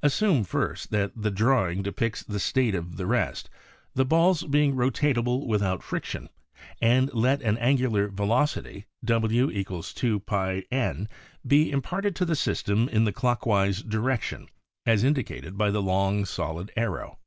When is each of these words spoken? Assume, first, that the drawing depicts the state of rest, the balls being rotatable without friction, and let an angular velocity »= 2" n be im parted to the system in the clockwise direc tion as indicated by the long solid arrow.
Assume, 0.00 0.44
first, 0.44 0.92
that 0.92 1.10
the 1.20 1.28
drawing 1.28 1.82
depicts 1.82 2.22
the 2.22 2.38
state 2.38 2.72
of 2.76 3.00
rest, 3.00 3.50
the 3.96 4.04
balls 4.04 4.44
being 4.44 4.76
rotatable 4.76 5.44
without 5.48 5.82
friction, 5.82 6.28
and 6.80 7.12
let 7.12 7.42
an 7.42 7.58
angular 7.58 8.06
velocity 8.06 8.86
»= 8.96 9.04
2" 9.04 10.22
n 10.84 11.08
be 11.44 11.72
im 11.72 11.82
parted 11.82 12.14
to 12.14 12.24
the 12.24 12.36
system 12.36 12.88
in 12.90 13.02
the 13.06 13.12
clockwise 13.12 13.82
direc 13.82 14.22
tion 14.22 14.46
as 14.86 15.02
indicated 15.02 15.58
by 15.58 15.72
the 15.72 15.82
long 15.82 16.24
solid 16.24 16.70
arrow. 16.76 17.18